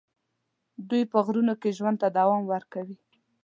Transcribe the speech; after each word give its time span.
دوی 0.89 1.03
په 1.11 1.17
غرونو 1.25 1.53
کې 1.61 1.75
ژوند 1.77 1.97
ته 2.01 2.07
دوام 2.17 2.41
ورکوي. 2.53 2.97